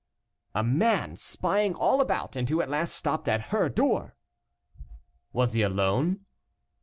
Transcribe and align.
"A 0.55 0.63
man 0.63 1.15
spying 1.15 1.75
all 1.75 2.01
about 2.01 2.35
and 2.35 2.49
who 2.49 2.59
at 2.59 2.71
last 2.71 2.95
stopped 2.95 3.27
at 3.27 3.51
her 3.53 3.69
door." 3.69 4.15
"Was 5.31 5.53
he 5.53 5.61
alone?" 5.61 6.25